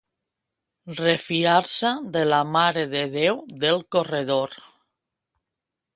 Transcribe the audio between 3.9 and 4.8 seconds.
Corredor.